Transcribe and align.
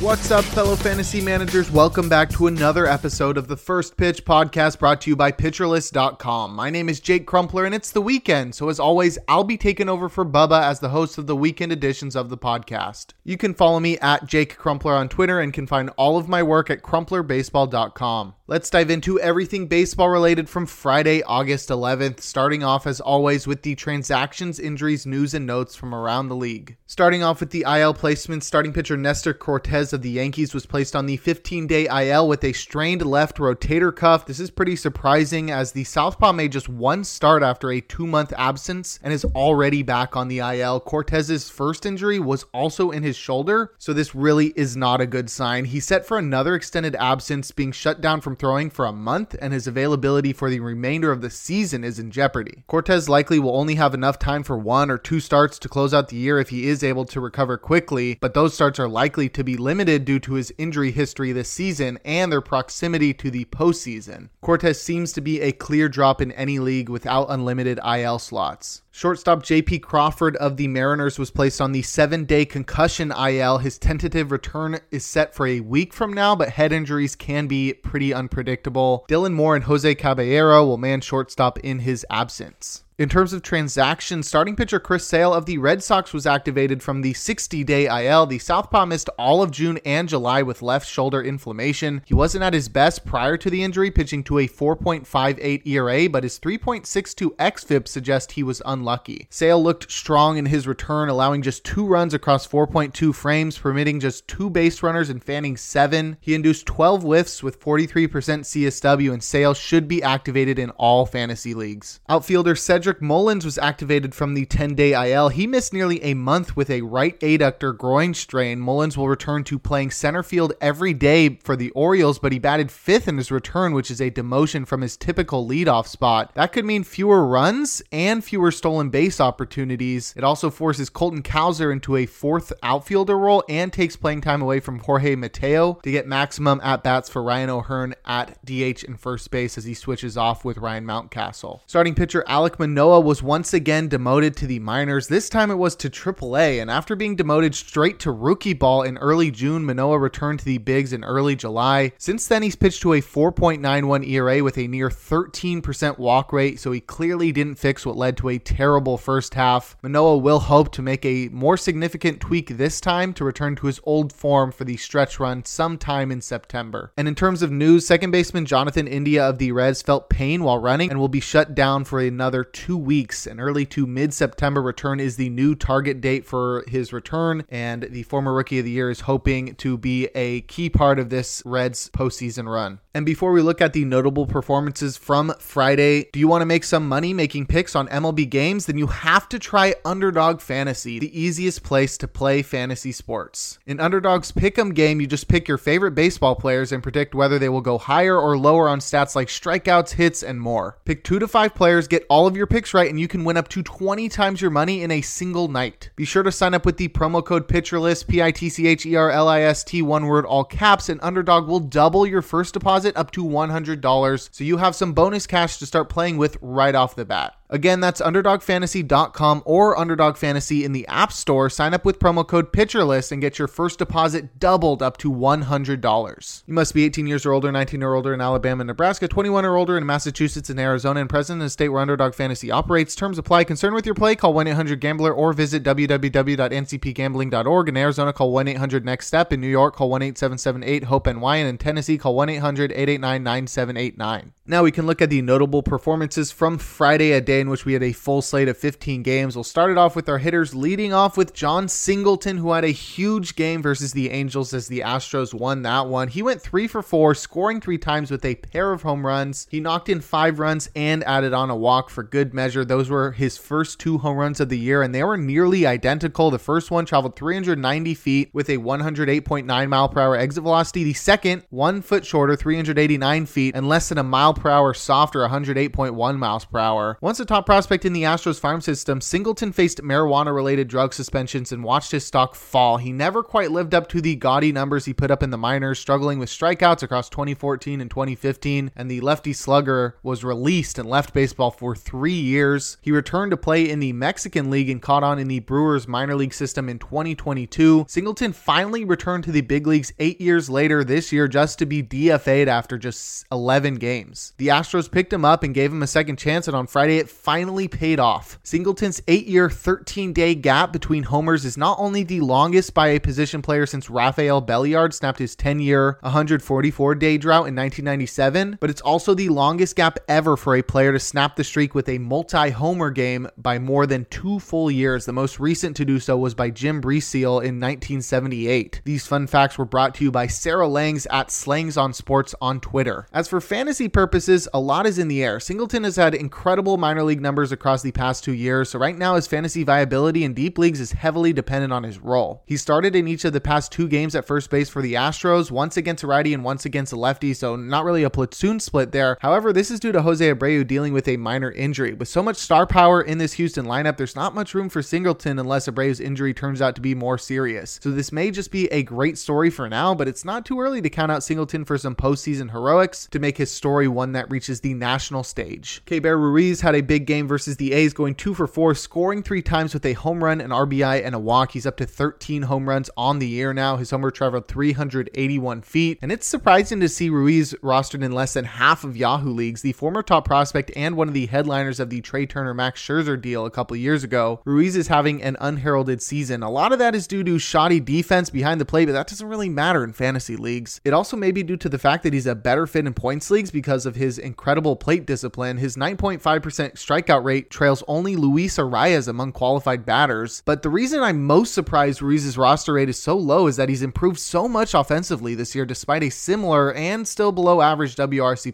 What's 0.00 0.30
up, 0.30 0.44
fellow 0.44 0.76
fantasy 0.76 1.22
managers? 1.22 1.70
Welcome 1.70 2.08
back 2.08 2.28
to 2.30 2.48
another 2.48 2.86
episode 2.86 3.38
of 3.38 3.48
the 3.48 3.56
First 3.56 3.96
Pitch 3.96 4.26
podcast 4.26 4.78
brought 4.78 5.00
to 5.00 5.10
you 5.10 5.16
by 5.16 5.32
PitcherList.com. 5.32 6.54
My 6.54 6.68
name 6.68 6.90
is 6.90 7.00
Jake 7.00 7.26
Crumpler, 7.26 7.64
and 7.64 7.74
it's 7.74 7.90
the 7.90 8.02
weekend, 8.02 8.54
so 8.54 8.68
as 8.68 8.78
always, 8.78 9.18
I'll 9.26 9.42
be 9.42 9.56
taking 9.56 9.88
over 9.88 10.10
for 10.10 10.24
Bubba 10.24 10.62
as 10.62 10.80
the 10.80 10.90
host 10.90 11.16
of 11.16 11.26
the 11.26 11.34
weekend 11.34 11.72
editions 11.72 12.14
of 12.14 12.28
the 12.28 12.36
podcast. 12.36 13.14
You 13.24 13.38
can 13.38 13.54
follow 13.54 13.80
me 13.80 13.98
at 13.98 14.26
Jake 14.26 14.56
Crumpler 14.58 14.92
on 14.92 15.08
Twitter 15.08 15.40
and 15.40 15.52
can 15.52 15.66
find 15.66 15.88
all 15.96 16.18
of 16.18 16.28
my 16.28 16.42
work 16.42 16.68
at 16.68 16.82
CrumplerBaseball.com. 16.82 18.34
Let's 18.48 18.70
dive 18.70 18.90
into 18.90 19.18
everything 19.18 19.66
baseball 19.66 20.08
related 20.08 20.48
from 20.48 20.66
Friday, 20.66 21.20
August 21.24 21.68
11th, 21.68 22.20
starting 22.20 22.62
off 22.62 22.86
as 22.86 23.00
always 23.00 23.44
with 23.44 23.62
the 23.62 23.74
transactions, 23.74 24.60
injuries, 24.60 25.04
news, 25.04 25.34
and 25.34 25.46
notes 25.46 25.74
from 25.74 25.92
around 25.92 26.28
the 26.28 26.36
league. 26.36 26.76
Starting 26.86 27.24
off 27.24 27.40
with 27.40 27.50
the 27.50 27.62
IL 27.62 27.92
placements, 27.92 28.44
starting 28.44 28.72
pitcher 28.72 28.96
Nestor 28.96 29.34
Cortes 29.34 29.92
of 29.92 30.02
the 30.02 30.10
Yankees 30.10 30.54
was 30.54 30.64
placed 30.64 30.94
on 30.94 31.06
the 31.06 31.16
15 31.16 31.66
day 31.66 31.86
IL 31.86 32.28
with 32.28 32.44
a 32.44 32.52
strained 32.52 33.04
left 33.04 33.38
rotator 33.38 33.94
cuff. 33.94 34.26
This 34.26 34.38
is 34.38 34.52
pretty 34.52 34.76
surprising 34.76 35.50
as 35.50 35.72
the 35.72 35.82
Southpaw 35.82 36.32
made 36.32 36.52
just 36.52 36.68
one 36.68 37.02
start 37.02 37.42
after 37.42 37.72
a 37.72 37.80
two 37.80 38.06
month 38.06 38.32
absence 38.38 39.00
and 39.02 39.12
is 39.12 39.24
already 39.24 39.82
back 39.82 40.16
on 40.16 40.28
the 40.28 40.38
IL. 40.38 40.78
Cortes's 40.78 41.50
first 41.50 41.84
injury 41.84 42.20
was 42.20 42.44
also 42.54 42.92
in 42.92 43.02
his 43.02 43.16
shoulder, 43.16 43.72
so 43.78 43.92
this 43.92 44.14
really 44.14 44.52
is 44.54 44.76
not 44.76 45.00
a 45.00 45.06
good 45.06 45.28
sign. 45.28 45.64
He's 45.64 45.84
set 45.84 46.06
for 46.06 46.16
another 46.16 46.54
extended 46.54 46.94
absence, 46.94 47.50
being 47.50 47.72
shut 47.72 48.00
down 48.00 48.20
from 48.20 48.35
throwing 48.38 48.70
for 48.70 48.86
a 48.86 48.92
month, 48.92 49.34
and 49.40 49.52
his 49.52 49.66
availability 49.66 50.32
for 50.32 50.48
the 50.48 50.60
remainder 50.60 51.10
of 51.10 51.20
the 51.20 51.30
season 51.30 51.84
is 51.84 51.98
in 51.98 52.10
jeopardy. 52.10 52.64
Cortes 52.66 53.08
likely 53.08 53.38
will 53.38 53.56
only 53.56 53.74
have 53.74 53.94
enough 53.94 54.18
time 54.18 54.42
for 54.42 54.56
one 54.56 54.90
or 54.90 54.98
two 54.98 55.20
starts 55.20 55.58
to 55.58 55.68
close 55.68 55.92
out 55.92 56.08
the 56.08 56.16
year 56.16 56.38
if 56.38 56.50
he 56.50 56.68
is 56.68 56.82
able 56.82 57.04
to 57.04 57.20
recover 57.20 57.58
quickly, 57.58 58.18
but 58.20 58.34
those 58.34 58.54
starts 58.54 58.78
are 58.78 58.88
likely 58.88 59.28
to 59.28 59.42
be 59.42 59.56
limited 59.56 60.04
due 60.04 60.20
to 60.20 60.34
his 60.34 60.52
injury 60.58 60.90
history 60.90 61.32
this 61.32 61.50
season 61.50 61.98
and 62.04 62.30
their 62.30 62.40
proximity 62.40 63.12
to 63.14 63.30
the 63.30 63.44
postseason. 63.46 64.28
Cortes 64.40 64.80
seems 64.80 65.12
to 65.12 65.20
be 65.20 65.40
a 65.40 65.52
clear 65.52 65.88
drop 65.88 66.20
in 66.20 66.32
any 66.32 66.58
league 66.58 66.88
without 66.88 67.26
unlimited 67.30 67.80
IL 67.84 68.18
slots. 68.18 68.82
Shortstop 68.96 69.42
JP 69.42 69.82
Crawford 69.82 70.36
of 70.36 70.56
the 70.56 70.68
Mariners 70.68 71.18
was 71.18 71.30
placed 71.30 71.60
on 71.60 71.72
the 71.72 71.82
seven 71.82 72.24
day 72.24 72.46
concussion 72.46 73.12
IL. 73.12 73.58
His 73.58 73.76
tentative 73.76 74.32
return 74.32 74.78
is 74.90 75.04
set 75.04 75.34
for 75.34 75.46
a 75.46 75.60
week 75.60 75.92
from 75.92 76.14
now, 76.14 76.34
but 76.34 76.48
head 76.48 76.72
injuries 76.72 77.14
can 77.14 77.46
be 77.46 77.74
pretty 77.74 78.14
unpredictable. 78.14 79.04
Dylan 79.06 79.34
Moore 79.34 79.54
and 79.54 79.64
Jose 79.64 79.94
Caballero 79.96 80.64
will 80.64 80.78
man 80.78 81.02
shortstop 81.02 81.58
in 81.58 81.80
his 81.80 82.06
absence. 82.08 82.84
In 82.98 83.10
terms 83.10 83.34
of 83.34 83.42
transactions, 83.42 84.26
starting 84.26 84.56
pitcher 84.56 84.80
Chris 84.80 85.06
Sale 85.06 85.34
of 85.34 85.44
the 85.44 85.58
Red 85.58 85.82
Sox 85.82 86.14
was 86.14 86.26
activated 86.26 86.82
from 86.82 87.02
the 87.02 87.12
60 87.12 87.62
day 87.62 87.84
IL. 87.84 88.24
The 88.24 88.38
Southpaw 88.38 88.86
missed 88.86 89.10
all 89.18 89.42
of 89.42 89.50
June 89.50 89.78
and 89.84 90.08
July 90.08 90.40
with 90.40 90.62
left 90.62 90.88
shoulder 90.88 91.22
inflammation. 91.22 92.00
He 92.06 92.14
wasn't 92.14 92.44
at 92.44 92.54
his 92.54 92.70
best 92.70 93.04
prior 93.04 93.36
to 93.36 93.50
the 93.50 93.62
injury, 93.62 93.90
pitching 93.90 94.24
to 94.24 94.38
a 94.38 94.48
4.58 94.48 95.66
ERA, 95.66 96.08
but 96.08 96.22
his 96.22 96.40
3.62 96.40 97.36
xFIP 97.36 97.86
suggests 97.86 98.32
he 98.32 98.42
was 98.42 98.62
unlucky. 98.64 99.26
Sale 99.28 99.62
looked 99.62 99.92
strong 99.92 100.38
in 100.38 100.46
his 100.46 100.66
return, 100.66 101.10
allowing 101.10 101.42
just 101.42 101.64
two 101.64 101.86
runs 101.86 102.14
across 102.14 102.46
4.2 102.48 103.14
frames, 103.14 103.58
permitting 103.58 104.00
just 104.00 104.26
two 104.26 104.48
base 104.48 104.82
runners 104.82 105.10
and 105.10 105.22
fanning 105.22 105.58
seven. 105.58 106.16
He 106.22 106.34
induced 106.34 106.64
12 106.64 107.02
whiffs 107.02 107.42
with 107.42 107.60
43% 107.60 108.08
CSW, 108.08 109.12
and 109.12 109.22
Sale 109.22 109.52
should 109.52 109.86
be 109.86 110.02
activated 110.02 110.58
in 110.58 110.70
all 110.70 111.04
fantasy 111.04 111.52
leagues. 111.52 112.00
Outfielder 112.08 112.56
Cedric 112.56 112.85
Mullins 112.94 113.44
was 113.44 113.58
activated 113.58 114.14
from 114.14 114.34
the 114.34 114.46
10 114.46 114.74
day 114.74 115.12
IL. 115.12 115.28
He 115.28 115.46
missed 115.46 115.72
nearly 115.72 116.02
a 116.02 116.14
month 116.14 116.56
with 116.56 116.70
a 116.70 116.82
right 116.82 117.18
adductor 117.20 117.76
groin 117.76 118.14
strain. 118.14 118.60
Mullins 118.60 118.96
will 118.96 119.08
return 119.08 119.44
to 119.44 119.58
playing 119.58 119.90
center 119.90 120.22
field 120.22 120.52
every 120.60 120.94
day 120.94 121.36
for 121.42 121.56
the 121.56 121.70
Orioles, 121.70 122.18
but 122.18 122.32
he 122.32 122.38
batted 122.38 122.70
fifth 122.70 123.08
in 123.08 123.16
his 123.16 123.30
return, 123.30 123.72
which 123.72 123.90
is 123.90 124.00
a 124.00 124.10
demotion 124.10 124.66
from 124.66 124.80
his 124.80 124.96
typical 124.96 125.46
leadoff 125.46 125.86
spot. 125.86 126.32
That 126.34 126.52
could 126.52 126.64
mean 126.64 126.84
fewer 126.84 127.26
runs 127.26 127.82
and 127.90 128.24
fewer 128.24 128.50
stolen 128.50 128.90
base 128.90 129.20
opportunities. 129.20 130.14
It 130.16 130.24
also 130.24 130.50
forces 130.50 130.90
Colton 130.90 131.22
Cowser 131.22 131.72
into 131.72 131.96
a 131.96 132.06
fourth 132.06 132.52
outfielder 132.62 133.18
role 133.18 133.44
and 133.48 133.72
takes 133.72 133.96
playing 133.96 134.20
time 134.20 134.42
away 134.42 134.60
from 134.60 134.78
Jorge 134.78 135.16
Mateo 135.16 135.74
to 135.82 135.90
get 135.90 136.06
maximum 136.06 136.60
at 136.62 136.82
bats 136.82 137.08
for 137.08 137.22
Ryan 137.22 137.50
O'Hearn 137.50 137.94
at 138.04 138.38
DH 138.44 138.84
and 138.84 138.98
first 138.98 139.30
base 139.30 139.58
as 139.58 139.64
he 139.64 139.74
switches 139.74 140.16
off 140.16 140.44
with 140.44 140.58
Ryan 140.58 140.84
Mountcastle. 140.84 141.60
Starting 141.66 141.94
pitcher 141.94 142.24
Alek 142.28 142.58
Manoah 142.76 143.00
was 143.00 143.22
once 143.22 143.54
again 143.54 143.88
demoted 143.88 144.36
to 144.36 144.46
the 144.46 144.58
minors. 144.58 145.08
This 145.08 145.30
time 145.30 145.50
it 145.50 145.54
was 145.54 145.74
to 145.76 145.88
AAA, 145.88 146.60
and 146.60 146.70
after 146.70 146.94
being 146.94 147.16
demoted 147.16 147.54
straight 147.54 147.98
to 148.00 148.12
rookie 148.12 148.52
ball 148.52 148.82
in 148.82 148.98
early 148.98 149.30
June, 149.30 149.64
Manoah 149.64 149.98
returned 149.98 150.40
to 150.40 150.44
the 150.44 150.58
bigs 150.58 150.92
in 150.92 151.02
early 151.02 151.36
July. 151.36 151.92
Since 151.96 152.28
then, 152.28 152.42
he's 152.42 152.54
pitched 152.54 152.82
to 152.82 152.92
a 152.92 153.00
4.91 153.00 154.06
ERA 154.06 154.44
with 154.44 154.58
a 154.58 154.66
near 154.66 154.90
13% 154.90 155.96
walk 155.96 156.34
rate, 156.34 156.60
so 156.60 156.70
he 156.70 156.80
clearly 156.80 157.32
didn't 157.32 157.54
fix 157.54 157.86
what 157.86 157.96
led 157.96 158.14
to 158.18 158.28
a 158.28 158.38
terrible 158.38 158.98
first 158.98 159.32
half. 159.32 159.78
Manoah 159.80 160.18
will 160.18 160.40
hope 160.40 160.70
to 160.72 160.82
make 160.82 161.06
a 161.06 161.30
more 161.30 161.56
significant 161.56 162.20
tweak 162.20 162.58
this 162.58 162.78
time 162.78 163.14
to 163.14 163.24
return 163.24 163.56
to 163.56 163.68
his 163.68 163.80
old 163.84 164.12
form 164.12 164.52
for 164.52 164.64
the 164.64 164.76
stretch 164.76 165.18
run 165.18 165.42
sometime 165.46 166.12
in 166.12 166.20
September. 166.20 166.92
And 166.98 167.08
in 167.08 167.14
terms 167.14 167.40
of 167.40 167.50
news, 167.50 167.86
second 167.86 168.10
baseman 168.10 168.44
Jonathan 168.44 168.86
India 168.86 169.26
of 169.26 169.38
the 169.38 169.52
Reds 169.52 169.80
felt 169.80 170.10
pain 170.10 170.44
while 170.44 170.58
running 170.58 170.90
and 170.90 171.00
will 171.00 171.08
be 171.08 171.20
shut 171.20 171.54
down 171.54 171.86
for 171.86 172.00
another 172.00 172.44
two 172.44 172.65
weeks. 172.74 173.26
An 173.26 173.38
early 173.38 173.66
to 173.66 173.86
mid 173.86 174.14
September 174.14 174.62
return 174.62 174.98
is 174.98 175.16
the 175.16 175.28
new 175.28 175.54
target 175.54 176.00
date 176.00 176.24
for 176.24 176.64
his 176.66 176.90
return, 176.90 177.44
and 177.50 177.82
the 177.90 178.04
former 178.04 178.32
rookie 178.32 178.58
of 178.60 178.64
the 178.64 178.70
year 178.70 178.88
is 178.88 179.00
hoping 179.00 179.54
to 179.56 179.76
be 179.76 180.06
a 180.14 180.40
key 180.40 180.70
part 180.70 180.98
of 180.98 181.10
this 181.10 181.42
Reds 181.44 181.90
postseason 181.90 182.50
run. 182.50 182.80
And 182.96 183.04
before 183.04 183.32
we 183.32 183.42
look 183.42 183.60
at 183.60 183.74
the 183.74 183.84
notable 183.84 184.24
performances 184.24 184.96
from 184.96 185.34
Friday, 185.38 186.08
do 186.14 186.18
you 186.18 186.28
want 186.28 186.40
to 186.40 186.46
make 186.46 186.64
some 186.64 186.88
money 186.88 187.12
making 187.12 187.44
picks 187.44 187.76
on 187.76 187.88
MLB 187.88 188.30
games? 188.30 188.64
Then 188.64 188.78
you 188.78 188.86
have 188.86 189.28
to 189.28 189.38
try 189.38 189.74
Underdog 189.84 190.40
Fantasy, 190.40 190.98
the 190.98 191.20
easiest 191.20 191.62
place 191.62 191.98
to 191.98 192.08
play 192.08 192.40
fantasy 192.40 192.92
sports. 192.92 193.58
In 193.66 193.80
Underdog's 193.80 194.32
Pick'em 194.32 194.74
game, 194.74 194.98
you 194.98 195.06
just 195.06 195.28
pick 195.28 195.46
your 195.46 195.58
favorite 195.58 195.90
baseball 195.94 196.36
players 196.36 196.72
and 196.72 196.82
predict 196.82 197.14
whether 197.14 197.38
they 197.38 197.50
will 197.50 197.60
go 197.60 197.76
higher 197.76 198.18
or 198.18 198.38
lower 198.38 198.66
on 198.66 198.78
stats 198.78 199.14
like 199.14 199.28
strikeouts, 199.28 199.90
hits, 199.90 200.22
and 200.22 200.40
more. 200.40 200.78
Pick 200.86 201.04
two 201.04 201.18
to 201.18 201.28
five 201.28 201.54
players, 201.54 201.88
get 201.88 202.06
all 202.08 202.26
of 202.26 202.34
your 202.34 202.46
picks 202.56 202.72
right, 202.72 202.88
and 202.88 202.98
you 202.98 203.06
can 203.06 203.22
win 203.22 203.36
up 203.36 203.48
to 203.48 203.62
20 203.62 204.08
times 204.08 204.40
your 204.40 204.50
money 204.50 204.82
in 204.82 204.90
a 204.90 205.02
single 205.02 205.46
night. 205.46 205.90
Be 205.94 206.06
sure 206.06 206.22
to 206.22 206.32
sign 206.32 206.54
up 206.54 206.64
with 206.64 206.78
the 206.78 206.88
promo 206.88 207.22
code 207.22 207.48
PITCHERLIST, 207.48 208.08
P 208.08 208.22
I 208.22 208.30
T 208.30 208.48
C 208.48 208.66
H 208.66 208.86
E 208.86 208.94
R 208.94 209.10
L 209.10 209.28
I 209.28 209.42
S 209.42 209.62
T, 209.62 209.82
one 209.82 210.06
word, 210.06 210.24
all 210.24 210.42
caps, 210.42 210.88
and 210.88 210.98
Underdog 211.02 211.48
will 211.48 211.60
double 211.60 212.06
your 212.06 212.22
first 212.22 212.54
deposit 212.54 212.96
up 212.96 213.10
to 213.10 213.22
$100. 213.22 214.28
So 214.32 214.42
you 214.42 214.56
have 214.56 214.74
some 214.74 214.94
bonus 214.94 215.26
cash 215.26 215.58
to 215.58 215.66
start 215.66 215.90
playing 215.90 216.16
with 216.16 216.38
right 216.40 216.74
off 216.74 216.96
the 216.96 217.04
bat. 217.04 217.34
Again, 217.48 217.80
that's 217.80 218.00
underdogfantasy.com 218.00 219.42
or 219.44 219.78
underdog 219.78 220.16
fantasy 220.16 220.64
in 220.64 220.72
the 220.72 220.86
App 220.88 221.12
Store. 221.12 221.48
Sign 221.48 221.74
up 221.74 221.84
with 221.84 222.00
promo 222.00 222.26
code 222.26 222.52
PitcherList 222.52 223.12
and 223.12 223.20
get 223.20 223.38
your 223.38 223.46
first 223.46 223.78
deposit 223.78 224.40
doubled 224.40 224.82
up 224.82 224.96
to 224.98 225.12
$100. 225.12 226.42
You 226.46 226.54
must 226.54 226.74
be 226.74 226.84
18 226.84 227.06
years 227.06 227.24
or 227.24 227.32
older, 227.32 227.52
19 227.52 227.82
or 227.82 227.94
older 227.94 228.12
in 228.12 228.20
Alabama 228.20 228.64
Nebraska, 228.64 229.06
21 229.06 229.44
or 229.44 229.56
older 229.56 229.78
in 229.78 229.86
Massachusetts 229.86 230.50
and 230.50 230.58
Arizona, 230.58 231.00
and 231.00 231.08
present 231.08 231.40
in 231.40 231.46
a 231.46 231.50
state 231.50 231.68
where 231.68 231.80
Underdog 231.80 232.14
Fantasy 232.14 232.50
operates. 232.50 232.96
Terms 232.96 233.18
apply. 233.18 233.44
Concern 233.44 233.74
with 233.74 233.86
your 233.86 233.94
play? 233.94 234.16
Call 234.16 234.32
1 234.32 234.48
800 234.48 234.80
Gambler 234.80 235.12
or 235.12 235.32
visit 235.32 235.62
www.ncpgambling.org. 235.62 237.68
In 237.68 237.76
Arizona, 237.76 238.12
call 238.12 238.32
1 238.32 238.48
800 238.48 238.84
Next 238.84 239.06
Step. 239.06 239.32
In 239.32 239.40
New 239.40 239.46
York, 239.46 239.76
call 239.76 239.90
1 239.90 240.02
8778 240.02 240.84
HOPE 240.84 241.06
NY. 241.06 241.36
And 241.36 241.48
in 241.48 241.58
Tennessee, 241.58 241.98
call 241.98 242.16
1 242.16 242.28
800 242.28 242.72
889 242.72 243.22
9789. 243.22 244.32
Now 244.48 244.62
we 244.62 244.70
can 244.70 244.86
look 244.86 245.02
at 245.02 245.10
the 245.10 245.22
notable 245.22 245.62
performances 245.62 246.30
from 246.30 246.58
Friday, 246.58 247.12
a 247.12 247.20
day 247.20 247.35
day 247.36 247.40
in 247.40 247.50
which 247.50 247.64
we 247.64 247.74
had 247.74 247.82
a 247.82 247.92
full 247.92 248.22
slate 248.22 248.48
of 248.48 248.56
15 248.56 249.02
games. 249.02 249.36
We'll 249.36 249.44
start 249.44 249.70
it 249.70 249.78
off 249.78 249.94
with 249.94 250.08
our 250.08 250.18
hitters, 250.18 250.54
leading 250.54 250.92
off 250.92 251.16
with 251.16 251.34
Jon 251.34 251.68
Singleton, 251.68 252.38
who 252.38 252.52
had 252.52 252.64
a 252.64 252.68
huge 252.68 253.36
game 253.36 253.62
versus 253.62 253.92
the 253.92 254.10
Angels 254.10 254.54
as 254.54 254.68
the 254.68 254.80
Astros 254.80 255.34
won 255.34 255.62
that 255.62 255.86
one. 255.86 256.08
He 256.08 256.22
went 256.22 256.40
three 256.40 256.66
for 256.66 256.82
four, 256.82 257.14
scoring 257.14 257.60
three 257.60 257.78
times 257.78 258.10
with 258.10 258.24
a 258.24 258.36
pair 258.36 258.72
of 258.72 258.82
home 258.82 259.04
runs. 259.04 259.46
He 259.50 259.60
knocked 259.60 259.88
in 259.88 260.00
five 260.00 260.38
runs 260.38 260.70
and 260.74 261.04
added 261.04 261.34
on 261.34 261.50
a 261.50 261.56
walk 261.56 261.90
for 261.90 262.02
good 262.02 262.32
measure. 262.32 262.64
Those 262.64 262.88
were 262.88 263.12
his 263.12 263.36
first 263.36 263.78
two 263.78 263.98
home 263.98 264.16
runs 264.16 264.40
of 264.40 264.48
the 264.48 264.58
year, 264.58 264.82
and 264.82 264.94
they 264.94 265.04
were 265.04 265.18
nearly 265.18 265.66
identical. 265.66 266.30
The 266.30 266.38
first 266.38 266.70
one 266.70 266.86
traveled 266.86 267.16
390 267.16 267.94
feet 267.94 268.30
with 268.32 268.48
a 268.48 268.56
108.9 268.56 269.68
mile 269.68 269.88
per 269.88 270.00
hour 270.00 270.16
exit 270.16 270.42
velocity. 270.42 270.84
The 270.84 270.94
second, 270.94 271.42
one 271.50 271.82
foot 271.82 272.06
shorter, 272.06 272.36
389 272.36 273.26
feet, 273.26 273.54
and 273.54 273.68
less 273.68 273.90
than 273.90 273.98
a 273.98 274.02
mile 274.02 274.32
per 274.32 274.48
hour 274.48 274.72
softer, 274.72 275.20
108.1 275.20 276.18
miles 276.18 276.44
per 276.46 276.58
hour. 276.58 276.96
Once 277.00 277.20
a 277.20 277.25
top 277.26 277.46
prospect 277.46 277.84
in 277.84 277.92
the 277.92 278.04
Astros 278.04 278.40
farm 278.40 278.60
system, 278.60 279.00
Singleton 279.00 279.52
faced 279.52 279.82
marijuana 279.82 280.34
related 280.34 280.68
drug 280.68 280.94
suspensions 280.94 281.52
and 281.52 281.64
watched 281.64 281.90
his 281.90 282.04
stock 282.04 282.34
fall. 282.34 282.76
He 282.76 282.92
never 282.92 283.22
quite 283.22 283.50
lived 283.50 283.74
up 283.74 283.88
to 283.88 284.00
the 284.00 284.16
gaudy 284.16 284.52
numbers 284.52 284.84
he 284.84 284.94
put 284.94 285.10
up 285.10 285.22
in 285.22 285.30
the 285.30 285.36
minors, 285.36 285.78
struggling 285.78 286.18
with 286.18 286.28
strikeouts 286.28 286.82
across 286.82 287.08
2014 287.08 287.80
and 287.80 287.90
2015, 287.90 288.70
and 288.76 288.90
the 288.90 289.00
lefty 289.00 289.32
slugger 289.32 289.96
was 290.02 290.24
released 290.24 290.78
and 290.78 290.88
left 290.88 291.12
baseball 291.12 291.50
for 291.50 291.74
three 291.74 292.12
years. 292.12 292.76
He 292.80 292.92
returned 292.92 293.32
to 293.32 293.36
play 293.36 293.68
in 293.68 293.80
the 293.80 293.92
Mexican 293.92 294.50
League 294.50 294.70
and 294.70 294.80
caught 294.80 295.02
on 295.02 295.18
in 295.18 295.28
the 295.28 295.40
Brewers 295.40 295.88
minor 295.88 296.14
league 296.14 296.34
system 296.34 296.68
in 296.68 296.78
2022. 296.78 297.86
Singleton 297.88 298.32
finally 298.32 298.84
returned 298.84 299.24
to 299.24 299.32
the 299.32 299.40
big 299.40 299.66
leagues 299.66 299.92
eight 299.98 300.20
years 300.20 300.48
later 300.48 300.84
this 300.84 301.12
year 301.12 301.28
just 301.28 301.58
to 301.58 301.66
be 301.66 301.82
DFA'd 301.82 302.48
after 302.48 302.78
just 302.78 303.26
11 303.32 303.76
games. 303.76 304.32
The 304.36 304.48
Astros 304.48 304.90
picked 304.90 305.12
him 305.12 305.24
up 305.24 305.42
and 305.42 305.54
gave 305.54 305.72
him 305.72 305.82
a 305.82 305.86
second 305.86 306.16
chance, 306.16 306.46
and 306.46 306.56
on 306.56 306.66
Friday 306.66 306.98
it 306.98 307.10
finally 307.16 307.66
paid 307.66 307.98
off. 307.98 308.38
Singleton's 308.42 309.02
eight 309.08 309.26
year, 309.26 309.50
13 309.50 310.12
day 310.12 310.34
gap 310.34 310.72
between 310.72 311.02
homers 311.04 311.44
is 311.44 311.56
not 311.56 311.76
only 311.80 312.04
the 312.04 312.20
longest 312.20 312.74
by 312.74 312.88
a 312.88 313.00
position 313.00 313.42
player 313.42 313.66
since 313.66 313.90
Rafael 313.90 314.40
Belliard 314.42 314.92
snapped 314.92 315.18
his 315.18 315.34
10 315.34 315.58
year, 315.60 315.98
144 316.02 316.94
day 316.94 317.18
drought 317.18 317.48
in 317.48 317.56
1997, 317.56 318.58
but 318.60 318.70
it's 318.70 318.80
also 318.80 319.14
the 319.14 319.28
longest 319.28 319.76
gap 319.76 319.98
ever 320.08 320.36
for 320.36 320.54
a 320.54 320.62
player 320.62 320.92
to 320.92 321.00
snap 321.00 321.36
the 321.36 321.44
streak 321.44 321.74
with 321.74 321.88
a 321.88 321.98
multi 321.98 322.50
homer 322.50 322.90
game 322.90 323.28
by 323.38 323.58
more 323.58 323.86
than 323.86 324.04
two 324.10 324.38
full 324.38 324.70
years. 324.70 325.06
The 325.06 325.12
most 325.12 325.40
recent 325.40 325.76
to 325.76 325.84
do 325.84 325.98
so 325.98 326.16
was 326.16 326.34
by 326.34 326.50
Jim 326.50 326.80
Breazeale 326.80 327.42
in 327.42 327.58
1978. 327.58 328.82
These 328.84 329.06
fun 329.06 329.26
facts 329.26 329.58
were 329.58 329.64
brought 329.64 329.94
to 329.96 330.04
you 330.04 330.10
by 330.10 330.26
Sarah 330.26 330.68
Langs 330.68 331.06
at 331.06 331.30
Slangs 331.30 331.76
on 331.76 331.92
Sports 331.92 332.34
on 332.40 332.60
Twitter. 332.60 333.06
As 333.12 333.28
for 333.28 333.40
fantasy 333.40 333.88
purposes, 333.88 334.48
a 334.52 334.60
lot 334.60 334.86
is 334.86 334.98
in 334.98 335.08
the 335.08 335.24
air. 335.24 335.40
Singleton 335.40 335.84
has 335.84 335.96
had 335.96 336.14
incredible 336.14 336.76
minor 336.76 337.02
league 337.06 337.22
numbers 337.22 337.52
across 337.52 337.82
the 337.82 337.92
past 337.92 338.22
two 338.24 338.34
years, 338.34 338.68
so 338.70 338.78
right 338.78 338.96
now 338.96 339.14
his 339.14 339.26
fantasy 339.26 339.64
viability 339.64 340.24
in 340.24 340.34
deep 340.34 340.58
leagues 340.58 340.80
is 340.80 340.92
heavily 340.92 341.32
dependent 341.32 341.72
on 341.72 341.82
his 341.82 341.98
role. 341.98 342.42
He 342.46 342.56
started 342.56 342.94
in 342.94 343.08
each 343.08 343.24
of 343.24 343.32
the 343.32 343.40
past 343.40 343.72
two 343.72 343.88
games 343.88 344.14
at 344.14 344.26
first 344.26 344.50
base 344.50 344.68
for 344.68 344.82
the 344.82 344.94
Astros, 344.94 345.50
once 345.50 345.76
against 345.76 346.02
a 346.02 346.06
righty 346.06 346.34
and 346.34 346.44
once 346.44 346.64
against 346.64 346.92
a 346.92 346.96
lefty, 346.96 347.32
so 347.32 347.56
not 347.56 347.84
really 347.84 348.02
a 348.02 348.10
platoon 348.10 348.60
split 348.60 348.92
there. 348.92 349.16
However, 349.20 349.52
this 349.52 349.70
is 349.70 349.80
due 349.80 349.92
to 349.92 350.02
Jose 350.02 350.32
Abreu 350.32 350.66
dealing 350.66 350.92
with 350.92 351.08
a 351.08 351.16
minor 351.16 351.52
injury. 351.52 351.94
With 351.94 352.08
so 352.08 352.22
much 352.22 352.36
star 352.36 352.66
power 352.66 353.00
in 353.00 353.18
this 353.18 353.34
Houston 353.34 353.66
lineup, 353.66 353.96
there's 353.96 354.16
not 354.16 354.34
much 354.34 354.54
room 354.54 354.68
for 354.68 354.82
Singleton 354.82 355.38
unless 355.38 355.68
Abreu's 355.68 356.00
injury 356.00 356.34
turns 356.34 356.60
out 356.60 356.74
to 356.74 356.80
be 356.80 356.94
more 356.94 357.18
serious. 357.18 357.78
So 357.82 357.90
this 357.90 358.12
may 358.12 358.30
just 358.30 358.50
be 358.50 358.66
a 358.72 358.82
great 358.82 359.18
story 359.18 359.50
for 359.50 359.68
now, 359.68 359.94
but 359.94 360.08
it's 360.08 360.24
not 360.24 360.46
too 360.46 360.60
early 360.60 360.80
to 360.80 360.90
count 360.90 361.12
out 361.12 361.22
Singleton 361.22 361.64
for 361.64 361.76
some 361.76 361.94
postseason 361.94 362.50
heroics 362.50 363.06
to 363.10 363.18
make 363.18 363.36
his 363.36 363.50
story 363.50 363.88
one 363.88 364.12
that 364.12 364.30
reaches 364.30 364.60
the 364.60 364.74
national 364.74 365.22
stage. 365.22 365.82
Keibert 365.86 366.18
Ruiz 366.18 366.60
had 366.62 366.74
a 366.74 366.80
big 366.80 366.95
game 367.04 367.28
versus 367.28 367.56
the 367.56 367.72
A's, 367.72 367.92
going 367.92 368.14
two 368.14 368.32
for 368.32 368.46
four, 368.46 368.74
scoring 368.74 369.22
three 369.22 369.42
times 369.42 369.74
with 369.74 369.84
a 369.84 369.92
home 369.92 370.24
run, 370.24 370.40
an 370.40 370.50
RBI, 370.50 371.04
and 371.04 371.14
a 371.14 371.18
walk. 371.18 371.52
He's 371.52 371.66
up 371.66 371.76
to 371.76 371.86
13 371.86 372.42
home 372.42 372.68
runs 372.68 372.88
on 372.96 373.18
the 373.18 373.28
year 373.28 373.52
now. 373.52 373.76
His 373.76 373.90
homer 373.90 374.10
traveled 374.10 374.48
381 374.48 375.62
feet, 375.62 375.98
and 376.00 376.10
it's 376.10 376.26
surprising 376.26 376.80
to 376.80 376.88
see 376.88 377.10
Ruiz 377.10 377.54
rostered 377.62 378.02
in 378.02 378.12
less 378.12 378.34
than 378.34 378.44
half 378.44 378.84
of 378.84 378.96
Yahoo 378.96 379.30
leagues. 379.30 379.62
The 379.62 379.72
former 379.72 380.02
top 380.02 380.24
prospect 380.24 380.70
and 380.76 380.96
one 380.96 381.08
of 381.08 381.14
the 381.14 381.26
headliners 381.26 381.80
of 381.80 381.90
the 381.90 382.00
Trea 382.00 382.26
Turner 382.26 382.54
Max 382.54 382.80
Scherzer 382.80 383.20
deal 383.20 383.46
a 383.46 383.50
couple 383.50 383.76
years 383.76 384.04
ago, 384.04 384.40
Ruiz 384.44 384.76
is 384.76 384.88
having 384.88 385.22
an 385.22 385.36
unheralded 385.40 386.00
season. 386.02 386.42
A 386.42 386.50
lot 386.50 386.72
of 386.72 386.78
that 386.78 386.94
is 386.94 387.06
due 387.06 387.24
to 387.24 387.38
shoddy 387.38 387.80
defense 387.80 388.30
behind 388.30 388.60
the 388.60 388.64
plate, 388.64 388.86
but 388.86 388.92
that 388.92 389.08
doesn't 389.08 389.28
really 389.28 389.48
matter 389.48 389.84
in 389.84 389.92
fantasy 389.92 390.36
leagues. 390.36 390.80
It 390.84 390.92
also 390.92 391.16
may 391.16 391.32
be 391.32 391.42
due 391.42 391.56
to 391.56 391.68
the 391.68 391.78
fact 391.78 392.02
that 392.02 392.12
he's 392.12 392.26
a 392.26 392.34
better 392.34 392.66
fit 392.66 392.86
in 392.86 392.94
points 392.94 393.30
leagues 393.30 393.50
because 393.50 393.86
of 393.86 393.96
his 393.96 394.18
incredible 394.18 394.76
plate 394.76 395.06
discipline. 395.06 395.56
His 395.56 395.76
9.5% 395.76 396.78
strikeout 396.86 397.24
rate 397.24 397.50
trails 397.50 397.82
only 397.88 398.14
Luis 398.14 398.58
Arraez 398.58 399.08
among 399.08 399.32
qualified 399.32 399.84
batters. 399.84 400.42
But 400.44 400.62
the 400.62 400.70
reason 400.70 401.02
I'm 401.02 401.24
most 401.24 401.52
surprised 401.52 402.00
Ruiz's 402.00 402.38
roster 402.38 402.74
rate 402.74 402.88
is 402.88 403.00
so 403.00 403.16
low 403.16 403.48
is 403.48 403.56
that 403.56 403.68
he's 403.68 403.82
improved 403.82 404.20
so 404.20 404.46
much 404.46 404.72
offensively 404.72 405.34
this 405.34 405.54
year 405.54 405.66
despite 405.66 406.04
a 406.04 406.10
similar 406.10 406.72
and 406.74 407.06
still 407.06 407.32
below 407.32 407.60
average 407.60 407.96
WRC. 407.96 408.46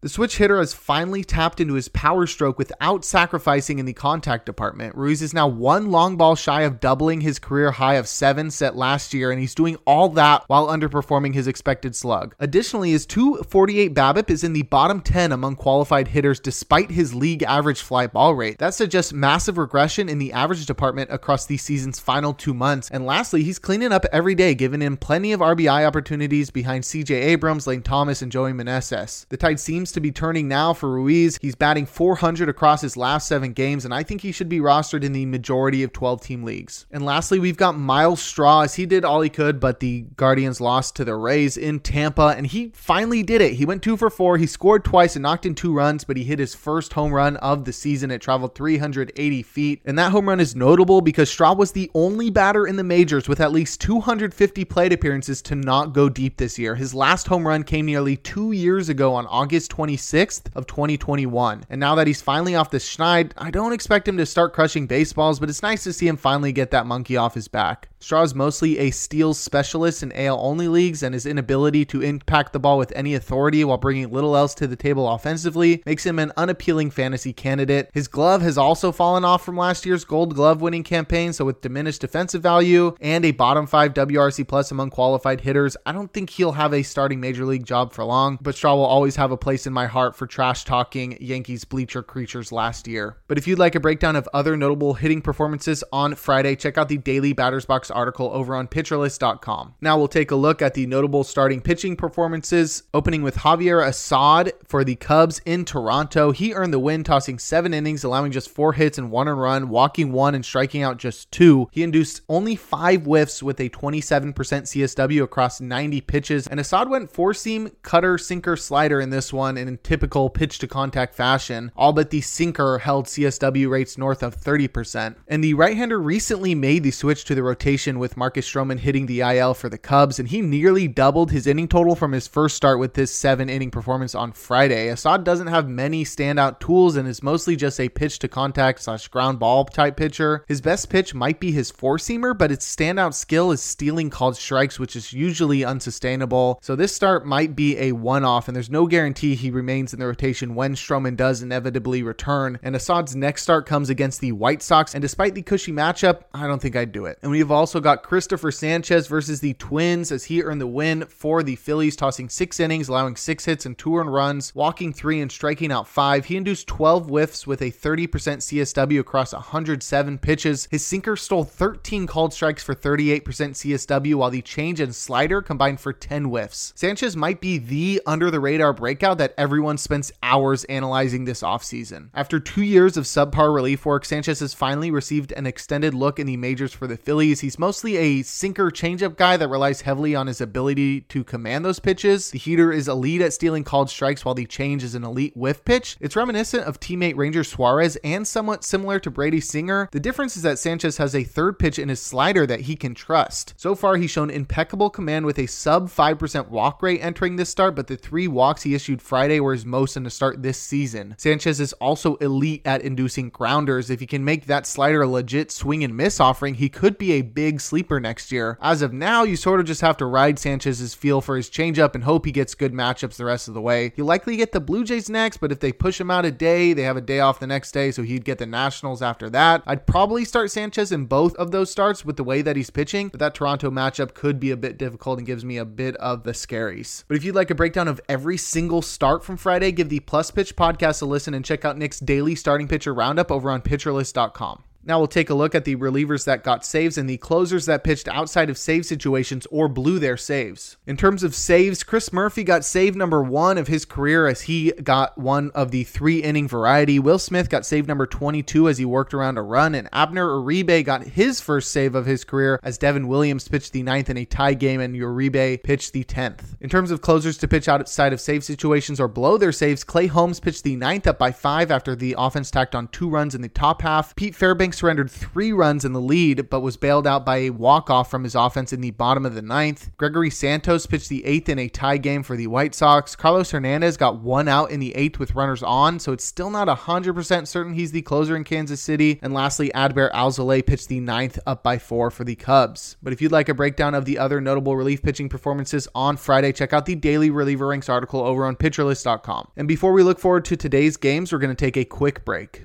The 0.00 0.08
switch 0.08 0.36
hitter 0.36 0.58
has 0.58 0.72
finally 0.72 1.24
tapped 1.24 1.60
into 1.60 1.74
his 1.74 1.88
power 1.88 2.26
stroke 2.26 2.58
without 2.58 3.04
sacrificing 3.04 3.80
in 3.80 3.86
the 3.86 3.92
contact 3.92 4.46
department. 4.46 4.94
Ruiz 4.94 5.20
is 5.20 5.34
now 5.34 5.48
one 5.48 5.90
long 5.90 6.16
ball 6.16 6.36
shy 6.36 6.62
of 6.62 6.78
doubling 6.78 7.20
his 7.20 7.38
career 7.40 7.72
high 7.72 7.94
of 7.94 8.06
seven 8.06 8.50
set 8.50 8.76
last 8.76 9.12
year, 9.12 9.30
and 9.32 9.40
he's 9.40 9.54
doing 9.54 9.76
all 9.84 10.08
that 10.10 10.44
while 10.46 10.68
underperforming 10.68 11.34
his 11.34 11.48
expected 11.48 11.96
slug. 11.96 12.34
Additionally, 12.38 12.92
his 12.92 13.06
248 13.06 13.94
BABIP 13.94 14.30
is 14.30 14.44
in 14.44 14.52
the 14.52 14.62
bottom 14.62 15.00
10 15.00 15.32
among 15.32 15.56
qualified 15.56 16.08
hitters 16.08 16.38
despite 16.38 16.92
his 16.92 17.14
league 17.14 17.42
average 17.72 17.82
fly 17.82 18.06
ball 18.06 18.34
rate. 18.34 18.58
That 18.58 18.74
suggests 18.74 19.14
massive 19.14 19.56
regression 19.56 20.10
in 20.10 20.18
the 20.18 20.34
average 20.34 20.66
department 20.66 21.10
across 21.10 21.46
the 21.46 21.56
season's 21.56 21.98
final 21.98 22.34
two 22.34 22.52
months. 22.52 22.90
And 22.90 23.06
lastly, 23.06 23.42
he's 23.42 23.58
cleaning 23.58 23.92
up 23.92 24.04
every 24.12 24.34
day, 24.34 24.54
giving 24.54 24.82
him 24.82 24.98
plenty 24.98 25.32
of 25.32 25.40
RBI 25.40 25.86
opportunities 25.86 26.50
behind 26.50 26.84
CJ 26.84 27.10
Abrams, 27.10 27.66
Lane 27.66 27.80
Thomas, 27.80 28.20
and 28.20 28.30
Joey 28.30 28.52
Meneses. 28.52 29.26
The 29.30 29.38
tide 29.38 29.58
seems 29.58 29.90
to 29.92 30.00
be 30.00 30.12
turning 30.12 30.48
now 30.48 30.74
for 30.74 30.90
Ruiz. 30.90 31.38
He's 31.40 31.54
batting 31.54 31.86
400 31.86 32.50
across 32.50 32.82
his 32.82 32.98
last 32.98 33.26
seven 33.26 33.54
games, 33.54 33.86
and 33.86 33.94
I 33.94 34.02
think 34.02 34.20
he 34.20 34.32
should 34.32 34.50
be 34.50 34.60
rostered 34.60 35.02
in 35.02 35.12
the 35.12 35.24
majority 35.24 35.82
of 35.82 35.94
12 35.94 36.20
team 36.20 36.44
leagues. 36.44 36.84
And 36.90 37.06
lastly, 37.06 37.38
we've 37.38 37.56
got 37.56 37.78
Myles 37.78 38.20
Straw 38.20 38.62
as 38.62 38.74
he 38.74 38.84
did 38.84 39.02
all 39.02 39.22
he 39.22 39.30
could, 39.30 39.60
but 39.60 39.80
the 39.80 40.02
Guardians 40.16 40.60
lost 40.60 40.94
to 40.96 41.06
the 41.06 41.16
Rays 41.16 41.56
in 41.56 41.80
Tampa, 41.80 42.34
and 42.36 42.46
he 42.46 42.70
finally 42.74 43.22
did 43.22 43.40
it. 43.40 43.54
He 43.54 43.64
went 43.64 43.82
two 43.82 43.96
for 43.96 44.10
four. 44.10 44.36
He 44.36 44.46
scored 44.46 44.84
twice 44.84 45.16
and 45.16 45.22
knocked 45.22 45.46
in 45.46 45.54
two 45.54 45.72
runs, 45.72 46.04
but 46.04 46.18
he 46.18 46.24
hit 46.24 46.38
his 46.38 46.54
first 46.54 46.92
home 46.92 47.12
run 47.12 47.36
of 47.38 47.51
the 47.58 47.72
season. 47.72 48.10
It 48.10 48.20
traveled 48.20 48.54
380 48.54 49.42
feet, 49.42 49.82
and 49.84 49.98
that 49.98 50.12
home 50.12 50.28
run 50.28 50.40
is 50.40 50.56
notable 50.56 51.00
because 51.00 51.30
Straw 51.30 51.54
was 51.54 51.72
the 51.72 51.90
only 51.94 52.30
batter 52.30 52.66
in 52.66 52.76
the 52.76 52.84
majors 52.84 53.28
with 53.28 53.40
at 53.40 53.52
least 53.52 53.80
250 53.80 54.64
plate 54.64 54.92
appearances 54.92 55.42
to 55.42 55.54
not 55.54 55.92
go 55.92 56.08
deep 56.08 56.36
this 56.36 56.58
year. 56.58 56.74
His 56.74 56.94
last 56.94 57.26
home 57.26 57.46
run 57.46 57.62
came 57.62 57.86
nearly 57.86 58.16
two 58.16 58.52
years 58.52 58.88
ago 58.88 59.14
on 59.14 59.26
August 59.26 59.70
26th 59.70 60.54
of 60.54 60.66
2021, 60.66 61.64
and 61.70 61.80
now 61.80 61.94
that 61.94 62.06
he's 62.06 62.22
finally 62.22 62.54
off 62.54 62.70
the 62.70 62.78
schneid, 62.78 63.32
I 63.36 63.50
don't 63.50 63.72
expect 63.72 64.08
him 64.08 64.16
to 64.16 64.26
start 64.26 64.52
crushing 64.52 64.86
baseballs, 64.86 65.38
but 65.38 65.48
it's 65.48 65.62
nice 65.62 65.84
to 65.84 65.92
see 65.92 66.08
him 66.08 66.16
finally 66.16 66.52
get 66.52 66.70
that 66.70 66.86
monkey 66.86 67.16
off 67.16 67.34
his 67.34 67.48
back. 67.48 67.88
Straw 68.00 68.22
is 68.22 68.34
mostly 68.34 68.78
a 68.78 68.90
steals 68.90 69.38
specialist 69.38 70.02
in 70.02 70.10
AL 70.12 70.40
only 70.40 70.66
leagues, 70.66 71.04
and 71.04 71.14
his 71.14 71.24
inability 71.24 71.84
to 71.84 72.02
impact 72.02 72.52
the 72.52 72.58
ball 72.58 72.76
with 72.76 72.92
any 72.96 73.14
authority 73.14 73.64
while 73.64 73.78
bringing 73.78 74.10
little 74.10 74.36
else 74.36 74.54
to 74.56 74.66
the 74.66 74.74
table 74.74 75.08
offensively 75.08 75.82
makes 75.86 76.04
him 76.04 76.18
an 76.18 76.32
unappealing 76.36 76.90
fantasy 76.90 77.32
candidate. 77.42 77.90
His 77.92 78.08
glove 78.08 78.40
has 78.40 78.56
also 78.56 78.92
fallen 78.92 79.24
off 79.24 79.44
from 79.44 79.56
last 79.56 79.84
year's 79.84 80.04
Gold 80.04 80.34
Glove 80.34 80.62
winning 80.62 80.84
campaign, 80.84 81.32
so 81.32 81.44
with 81.44 81.60
diminished 81.60 82.00
defensive 82.00 82.42
value 82.42 82.94
and 83.00 83.24
a 83.24 83.32
bottom 83.32 83.66
five 83.66 83.92
WRC 83.92 84.46
plus 84.46 84.70
among 84.70 84.90
qualified 84.90 85.40
hitters, 85.42 85.76
I 85.84 85.92
don't 85.92 86.12
think 86.12 86.30
he'll 86.30 86.52
have 86.52 86.72
a 86.72 86.82
starting 86.82 87.20
major 87.20 87.44
league 87.44 87.66
job 87.66 87.92
for 87.92 88.04
long. 88.04 88.38
But 88.40 88.54
Straw 88.54 88.76
will 88.76 88.84
always 88.84 89.16
have 89.16 89.32
a 89.32 89.36
place 89.36 89.66
in 89.66 89.72
my 89.72 89.86
heart 89.86 90.16
for 90.16 90.26
trash 90.26 90.64
talking 90.64 91.18
Yankees 91.20 91.64
bleacher 91.64 92.02
creatures 92.02 92.52
last 92.52 92.86
year. 92.86 93.16
But 93.26 93.38
if 93.38 93.46
you'd 93.46 93.58
like 93.58 93.74
a 93.74 93.80
breakdown 93.80 94.16
of 94.16 94.28
other 94.32 94.56
notable 94.56 94.94
hitting 94.94 95.20
performances 95.20 95.82
on 95.92 96.14
Friday, 96.14 96.54
check 96.54 96.78
out 96.78 96.88
the 96.88 96.98
daily 96.98 97.32
batters 97.32 97.64
box 97.64 97.90
article 97.90 98.30
over 98.32 98.54
on 98.54 98.68
pitcherlist.com. 98.68 99.74
Now 99.80 99.98
we'll 99.98 100.08
take 100.08 100.30
a 100.30 100.36
look 100.36 100.62
at 100.62 100.74
the 100.74 100.86
notable 100.86 101.24
starting 101.24 101.60
pitching 101.60 101.96
performances, 101.96 102.84
opening 102.94 103.22
with 103.22 103.36
Javier 103.38 103.84
Assad 103.84 104.52
for 104.64 104.84
the 104.84 104.94
Cubs 104.94 105.40
in 105.44 105.64
Toronto. 105.64 106.30
He 106.30 106.54
earned 106.54 106.72
the 106.72 106.78
win, 106.78 107.02
tossing 107.02 107.31
seven 107.38 107.74
innings, 107.74 108.04
allowing 108.04 108.32
just 108.32 108.50
four 108.50 108.72
hits 108.72 108.98
and 108.98 109.10
one 109.10 109.28
run, 109.28 109.68
walking 109.68 110.12
one 110.12 110.34
and 110.34 110.44
striking 110.44 110.82
out 110.82 110.96
just 110.96 111.30
two. 111.30 111.68
He 111.70 111.82
induced 111.82 112.22
only 112.28 112.56
five 112.56 113.02
whiffs 113.02 113.42
with 113.42 113.60
a 113.60 113.68
27% 113.70 114.34
CSW 114.34 115.22
across 115.22 115.60
90 115.60 116.00
pitches, 116.02 116.46
and 116.46 116.60
Assad 116.60 116.88
went 116.88 117.10
four 117.10 117.34
seam, 117.34 117.70
cutter, 117.82 118.18
sinker, 118.18 118.56
slider 118.56 119.00
in 119.00 119.10
this 119.10 119.32
one 119.32 119.56
in 119.56 119.78
typical 119.78 120.30
pitch 120.30 120.58
to 120.58 120.68
contact 120.68 121.14
fashion, 121.14 121.70
all 121.76 121.92
but 121.92 122.10
the 122.10 122.20
sinker 122.20 122.78
held 122.78 123.06
CSW 123.06 123.68
rates 123.70 123.98
north 123.98 124.22
of 124.22 124.36
30%. 124.36 125.16
And 125.28 125.42
the 125.42 125.54
right 125.54 125.76
hander 125.76 126.00
recently 126.00 126.54
made 126.54 126.82
the 126.82 126.90
switch 126.90 127.24
to 127.24 127.34
the 127.34 127.42
rotation 127.42 127.98
with 127.98 128.16
Marcus 128.16 128.48
Stroman 128.50 128.78
hitting 128.78 129.06
the 129.06 129.20
IL 129.20 129.54
for 129.54 129.68
the 129.68 129.78
Cubs, 129.78 130.18
and 130.18 130.28
he 130.28 130.40
nearly 130.40 130.88
doubled 130.88 131.30
his 131.30 131.46
inning 131.46 131.68
total 131.68 131.94
from 131.94 132.12
his 132.12 132.26
first 132.26 132.56
start 132.56 132.78
with 132.78 132.94
this 132.94 133.14
seven 133.14 133.48
inning 133.48 133.70
performance 133.70 134.14
on 134.14 134.32
Friday. 134.32 134.88
Assad 134.88 135.24
doesn't 135.24 135.46
have 135.46 135.68
many 135.68 136.04
standout 136.04 136.60
tools, 136.60 136.96
and 136.96 137.06
his 137.06 137.21
Mostly 137.22 137.56
just 137.56 137.80
a 137.80 137.88
pitch 137.88 138.18
to 138.20 138.28
contact 138.28 138.82
slash 138.82 139.08
ground 139.08 139.38
ball 139.38 139.64
type 139.64 139.96
pitcher. 139.96 140.44
His 140.48 140.60
best 140.60 140.90
pitch 140.90 141.14
might 141.14 141.40
be 141.40 141.52
his 141.52 141.70
four 141.70 141.96
seamer, 141.96 142.36
but 142.36 142.50
its 142.50 142.74
standout 142.74 143.14
skill 143.14 143.52
is 143.52 143.62
stealing 143.62 144.10
called 144.10 144.36
strikes, 144.36 144.78
which 144.78 144.96
is 144.96 145.12
usually 145.12 145.64
unsustainable. 145.64 146.58
So 146.62 146.74
this 146.74 146.94
start 146.94 147.24
might 147.24 147.54
be 147.54 147.78
a 147.78 147.92
one 147.92 148.24
off, 148.24 148.48
and 148.48 148.56
there's 148.56 148.70
no 148.70 148.86
guarantee 148.86 149.34
he 149.34 149.50
remains 149.50 149.92
in 149.94 150.00
the 150.00 150.06
rotation 150.06 150.54
when 150.54 150.74
Stroman 150.74 151.16
does 151.16 151.42
inevitably 151.42 152.02
return. 152.02 152.58
And 152.62 152.74
Assad's 152.74 153.14
next 153.14 153.42
start 153.42 153.66
comes 153.66 153.88
against 153.90 154.20
the 154.20 154.32
White 154.32 154.62
Sox, 154.62 154.94
and 154.94 155.02
despite 155.02 155.34
the 155.34 155.42
cushy 155.42 155.72
matchup, 155.72 156.22
I 156.34 156.46
don't 156.46 156.60
think 156.60 156.76
I'd 156.76 156.92
do 156.92 157.06
it. 157.06 157.18
And 157.22 157.30
we've 157.30 157.50
also 157.50 157.80
got 157.80 158.02
Cristopher 158.02 158.52
Sanchez 158.52 159.06
versus 159.06 159.40
the 159.40 159.54
Twins 159.54 160.10
as 160.10 160.24
he 160.24 160.42
earned 160.42 160.60
the 160.60 160.66
win 160.66 161.04
for 161.06 161.42
the 161.42 161.56
Phillies, 161.56 161.96
tossing 161.96 162.28
six 162.28 162.58
innings, 162.58 162.88
allowing 162.88 163.16
six 163.16 163.44
hits 163.44 163.66
and 163.66 163.78
two 163.78 163.96
earned 163.96 164.12
runs, 164.12 164.54
walking 164.54 164.92
three 164.92 165.20
and 165.20 165.30
striking 165.30 165.70
out 165.70 165.86
five. 165.86 166.24
He 166.24 166.36
induced 166.36 166.66
12 166.66 167.10
whiffs 167.12 167.46
with 167.46 167.60
a 167.60 167.70
30% 167.70 168.08
CSW 168.08 168.98
across 168.98 169.34
107 169.34 170.18
pitches. 170.18 170.66
His 170.70 170.84
sinker 170.84 171.14
stole 171.14 171.44
13 171.44 172.06
called 172.06 172.32
strikes 172.32 172.64
for 172.64 172.74
38% 172.74 173.22
CSW, 173.22 174.14
while 174.14 174.30
the 174.30 174.40
change 174.40 174.80
and 174.80 174.94
slider 174.94 175.42
combined 175.42 175.78
for 175.78 175.92
10 175.92 176.24
whiffs. 176.24 176.72
Sanchez 176.74 177.16
might 177.16 177.40
be 177.40 177.58
the 177.58 178.00
under 178.06 178.30
the 178.30 178.40
radar 178.40 178.72
breakout 178.72 179.18
that 179.18 179.34
everyone 179.36 179.76
spends 179.76 180.10
hours 180.22 180.64
analyzing 180.64 181.26
this 181.26 181.42
offseason. 181.42 182.08
After 182.14 182.40
two 182.40 182.62
years 182.62 182.96
of 182.96 183.04
subpar 183.04 183.54
relief 183.54 183.84
work, 183.84 184.06
Sanchez 184.06 184.40
has 184.40 184.54
finally 184.54 184.90
received 184.90 185.32
an 185.32 185.46
extended 185.46 185.92
look 185.92 186.18
in 186.18 186.26
the 186.26 186.38
majors 186.38 186.72
for 186.72 186.86
the 186.86 186.96
Phillies. 186.96 187.40
He's 187.40 187.58
mostly 187.58 187.96
a 187.96 188.22
sinker 188.22 188.70
changeup 188.70 189.16
guy 189.16 189.36
that 189.36 189.48
relies 189.48 189.82
heavily 189.82 190.14
on 190.14 190.28
his 190.28 190.40
ability 190.40 191.02
to 191.02 191.22
command 191.24 191.64
those 191.64 191.78
pitches. 191.78 192.30
The 192.30 192.38
heater 192.38 192.72
is 192.72 192.88
elite 192.88 193.20
at 193.20 193.34
stealing 193.34 193.64
called 193.64 193.90
strikes, 193.90 194.24
while 194.24 194.34
the 194.34 194.46
change 194.46 194.82
is 194.82 194.94
an 194.94 195.04
elite 195.04 195.36
whiff 195.36 195.62
pitch. 195.64 195.96
It's 196.00 196.16
reminiscent 196.16 196.64
of 196.64 196.80
teammate 197.02 197.16
Ranger 197.16 197.44
Suarez 197.44 197.96
and 198.04 198.26
somewhat 198.26 198.64
similar 198.64 198.98
to 199.00 199.10
Brady 199.10 199.40
Singer. 199.40 199.88
The 199.92 200.00
difference 200.00 200.36
is 200.36 200.42
that 200.42 200.58
Sanchez 200.58 200.98
has 200.98 201.14
a 201.14 201.24
third 201.24 201.58
pitch 201.58 201.78
in 201.78 201.88
his 201.88 202.00
slider 202.00 202.46
that 202.46 202.60
he 202.60 202.76
can 202.76 202.94
trust. 202.94 203.54
So 203.56 203.74
far, 203.74 203.96
he's 203.96 204.10
shown 204.10 204.30
impeccable 204.30 204.90
command 204.90 205.26
with 205.26 205.38
a 205.38 205.46
sub 205.46 205.88
5% 205.88 206.48
walk 206.48 206.82
rate 206.82 207.00
entering 207.02 207.36
this 207.36 207.48
start, 207.48 207.74
but 207.74 207.88
the 207.88 207.96
three 207.96 208.28
walks 208.28 208.62
he 208.62 208.74
issued 208.74 209.02
Friday 209.02 209.40
were 209.40 209.52
his 209.52 209.66
most 209.66 209.96
in 209.96 210.04
the 210.04 210.10
start 210.10 210.42
this 210.42 210.58
season. 210.58 211.14
Sanchez 211.18 211.60
is 211.60 211.72
also 211.74 212.16
elite 212.16 212.62
at 212.64 212.82
inducing 212.82 213.30
grounders. 213.30 213.90
If 213.90 214.00
he 214.00 214.06
can 214.06 214.24
make 214.24 214.46
that 214.46 214.66
slider 214.66 215.02
a 215.02 215.08
legit 215.08 215.50
swing 215.50 215.82
and 215.82 215.96
miss 215.96 216.20
offering, 216.20 216.54
he 216.54 216.68
could 216.68 216.98
be 216.98 217.12
a 217.12 217.22
big 217.22 217.60
sleeper 217.60 217.98
next 217.98 218.30
year. 218.30 218.58
As 218.60 218.82
of 218.82 218.92
now, 218.92 219.24
you 219.24 219.36
sort 219.36 219.60
of 219.60 219.66
just 219.66 219.80
have 219.80 219.96
to 219.96 220.06
ride 220.06 220.38
Sanchez's 220.38 220.94
feel 220.94 221.20
for 221.20 221.36
his 221.36 221.50
changeup 221.50 221.94
and 221.94 222.04
hope 222.04 222.26
he 222.26 222.32
gets 222.32 222.54
good 222.54 222.72
matchups 222.72 223.16
the 223.16 223.24
rest 223.24 223.48
of 223.48 223.54
the 223.54 223.60
way. 223.60 223.92
He'll 223.96 224.06
likely 224.06 224.36
get 224.36 224.52
the 224.52 224.60
Blue 224.60 224.84
Jays 224.84 225.10
next, 225.10 225.38
but 225.38 225.50
if 225.50 225.58
they 225.58 225.72
push 225.72 226.00
him 226.00 226.10
out 226.10 226.24
a 226.24 226.30
day, 226.30 226.72
they 226.72 226.82
have 226.82 226.91
a 226.96 227.00
day 227.00 227.20
off 227.20 227.40
the 227.40 227.46
next 227.46 227.72
day, 227.72 227.90
so 227.90 228.02
he'd 228.02 228.24
get 228.24 228.38
the 228.38 228.46
Nationals 228.46 229.02
after 229.02 229.28
that. 229.30 229.62
I'd 229.66 229.86
probably 229.86 230.24
start 230.24 230.50
Sanchez 230.50 230.92
in 230.92 231.06
both 231.06 231.34
of 231.36 231.50
those 231.50 231.70
starts 231.70 232.04
with 232.04 232.16
the 232.16 232.24
way 232.24 232.42
that 232.42 232.56
he's 232.56 232.70
pitching, 232.70 233.08
but 233.08 233.20
that 233.20 233.34
Toronto 233.34 233.70
matchup 233.70 234.14
could 234.14 234.40
be 234.40 234.50
a 234.50 234.56
bit 234.56 234.78
difficult 234.78 235.18
and 235.18 235.26
gives 235.26 235.44
me 235.44 235.56
a 235.56 235.64
bit 235.64 235.96
of 235.96 236.24
the 236.24 236.32
scaries. 236.32 237.04
But 237.08 237.16
if 237.16 237.24
you'd 237.24 237.34
like 237.34 237.50
a 237.50 237.54
breakdown 237.54 237.88
of 237.88 238.00
every 238.08 238.36
single 238.36 238.82
start 238.82 239.24
from 239.24 239.36
Friday, 239.36 239.72
give 239.72 239.88
the 239.88 240.00
Plus 240.00 240.30
Pitch 240.30 240.56
podcast 240.56 241.02
a 241.02 241.06
listen 241.06 241.34
and 241.34 241.44
check 241.44 241.64
out 241.64 241.78
Nick's 241.78 242.00
daily 242.00 242.34
starting 242.34 242.68
pitcher 242.68 242.94
roundup 242.94 243.30
over 243.30 243.50
on 243.50 243.62
pitcherlist.com. 243.62 244.64
Now 244.84 244.98
we'll 244.98 245.06
take 245.06 245.30
a 245.30 245.34
look 245.34 245.54
at 245.54 245.64
the 245.64 245.76
relievers 245.76 246.24
that 246.24 246.42
got 246.42 246.64
saves 246.64 246.98
and 246.98 247.08
the 247.08 247.16
closers 247.16 247.66
that 247.66 247.84
pitched 247.84 248.08
outside 248.08 248.50
of 248.50 248.58
save 248.58 248.84
situations 248.84 249.46
or 249.50 249.68
blew 249.68 250.00
their 250.00 250.16
saves. 250.16 250.76
In 250.86 250.96
terms 250.96 251.22
of 251.22 251.36
saves, 251.36 251.84
Chris 251.84 252.12
Murphy 252.12 252.42
got 252.42 252.64
save 252.64 252.96
number 252.96 253.22
one 253.22 253.58
of 253.58 253.68
his 253.68 253.84
career 253.84 254.26
as 254.26 254.42
he 254.42 254.72
got 254.72 255.16
one 255.16 255.52
of 255.52 255.70
the 255.70 255.84
three 255.84 256.18
inning 256.20 256.48
variety. 256.48 256.98
Will 256.98 257.20
Smith 257.20 257.48
got 257.48 257.64
save 257.64 257.86
number 257.86 258.06
22 258.06 258.68
as 258.68 258.78
he 258.78 258.84
worked 258.84 259.14
around 259.14 259.38
a 259.38 259.42
run, 259.42 259.76
and 259.76 259.88
Abner 259.92 260.26
Uribe 260.26 260.84
got 260.84 261.04
his 261.04 261.40
first 261.40 261.70
save 261.70 261.94
of 261.94 262.06
his 262.06 262.24
career 262.24 262.58
as 262.64 262.76
Devin 262.76 263.06
Williams 263.06 263.46
pitched 263.46 263.72
the 263.72 263.84
ninth 263.84 264.10
in 264.10 264.16
a 264.16 264.24
tie 264.24 264.54
game 264.54 264.80
and 264.80 264.96
Uribe 264.96 265.62
pitched 265.62 265.92
the 265.92 266.02
10th. 266.02 266.56
In 266.60 266.68
terms 266.68 266.90
of 266.90 267.02
closers 267.02 267.38
to 267.38 267.48
pitch 267.48 267.68
outside 267.68 268.12
of 268.12 268.20
save 268.20 268.42
situations 268.42 268.98
or 268.98 269.06
blow 269.06 269.38
their 269.38 269.52
saves, 269.52 269.84
Clay 269.84 270.08
Holmes 270.08 270.40
pitched 270.40 270.64
the 270.64 270.74
ninth 270.74 271.06
up 271.06 271.18
by 271.18 271.30
five 271.30 271.70
after 271.70 271.94
the 271.94 272.16
offense 272.18 272.50
tacked 272.50 272.74
on 272.74 272.88
two 272.88 273.08
runs 273.08 273.36
in 273.36 273.42
the 273.42 273.48
top 273.48 273.82
half. 273.82 274.16
Pete 274.16 274.34
Fairbanks 274.34 274.71
surrendered 274.74 275.10
three 275.10 275.52
runs 275.52 275.84
in 275.84 275.92
the 275.92 276.00
lead, 276.00 276.50
but 276.50 276.60
was 276.60 276.76
bailed 276.76 277.06
out 277.06 277.24
by 277.24 277.38
a 277.38 277.50
walk-off 277.50 278.10
from 278.10 278.24
his 278.24 278.34
offense 278.34 278.72
in 278.72 278.80
the 278.80 278.90
bottom 278.90 279.24
of 279.24 279.34
the 279.34 279.42
ninth. 279.42 279.90
Gregory 279.96 280.30
Santos 280.30 280.86
pitched 280.86 281.08
the 281.08 281.24
eighth 281.24 281.48
in 281.48 281.58
a 281.58 281.68
tie 281.68 281.96
game 281.96 282.22
for 282.22 282.36
the 282.36 282.46
White 282.46 282.74
Sox. 282.74 283.14
Carlos 283.16 283.50
Hernandez 283.50 283.96
got 283.96 284.20
one 284.20 284.48
out 284.48 284.70
in 284.70 284.80
the 284.80 284.94
eighth 284.94 285.18
with 285.18 285.34
runners 285.34 285.62
on, 285.62 285.98
so 285.98 286.12
it's 286.12 286.24
still 286.24 286.50
not 286.50 286.68
100% 286.68 287.46
certain 287.46 287.74
he's 287.74 287.92
the 287.92 288.02
closer 288.02 288.36
in 288.36 288.44
Kansas 288.44 288.80
City. 288.80 289.18
And 289.22 289.32
lastly, 289.32 289.70
Adbert 289.74 290.12
Alzolay 290.12 290.64
pitched 290.64 290.88
the 290.88 291.00
ninth 291.00 291.38
up 291.46 291.62
by 291.62 291.78
four 291.78 292.10
for 292.10 292.24
the 292.24 292.34
Cubs. 292.34 292.96
But 293.02 293.12
if 293.12 293.20
you'd 293.20 293.32
like 293.32 293.48
a 293.48 293.54
breakdown 293.54 293.94
of 293.94 294.04
the 294.04 294.18
other 294.18 294.40
notable 294.40 294.76
relief 294.76 295.02
pitching 295.02 295.28
performances 295.28 295.88
on 295.94 296.16
Friday, 296.16 296.52
check 296.52 296.72
out 296.72 296.86
the 296.86 296.94
daily 296.94 297.30
reliever 297.30 297.68
ranks 297.68 297.88
article 297.88 298.20
over 298.20 298.44
on 298.46 298.56
pitcherlist.com. 298.56 299.48
And 299.56 299.68
before 299.68 299.92
we 299.92 300.02
look 300.02 300.18
forward 300.18 300.44
to 300.46 300.56
today's 300.56 300.96
games, 300.96 301.32
we're 301.32 301.38
going 301.38 301.54
to 301.54 301.54
take 301.54 301.76
a 301.76 301.84
quick 301.84 302.24
break. 302.24 302.64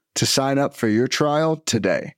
to 0.15 0.25
sign 0.25 0.57
up 0.57 0.75
for 0.75 0.87
your 0.87 1.07
trial 1.07 1.57
today. 1.57 2.15